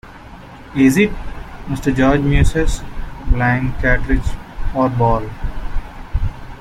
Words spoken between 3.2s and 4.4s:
"blank cartridge